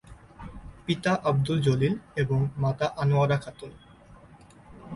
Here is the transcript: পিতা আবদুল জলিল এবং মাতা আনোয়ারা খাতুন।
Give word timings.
পিতা 0.85 1.11
আবদুল 1.23 1.57
জলিল 1.61 1.93
এবং 2.15 2.39
মাতা 2.57 2.87
আনোয়ারা 2.97 3.37
খাতুন। 3.37 3.71